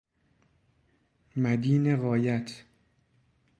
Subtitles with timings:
[1.35, 2.63] مدین غایت